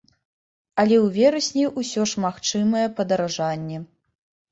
[0.83, 3.77] Але ў верасні ўсё ж магчымае падаражанне.